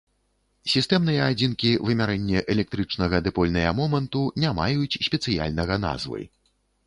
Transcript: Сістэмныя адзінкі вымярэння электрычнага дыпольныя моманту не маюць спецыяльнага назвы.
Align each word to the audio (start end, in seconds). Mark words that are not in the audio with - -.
Сістэмныя 0.71 1.25
адзінкі 1.33 1.71
вымярэння 1.89 2.41
электрычнага 2.55 3.19
дыпольныя 3.27 3.75
моманту 3.81 4.23
не 4.45 4.49
маюць 4.61 4.99
спецыяльнага 5.11 5.75
назвы. 5.85 6.21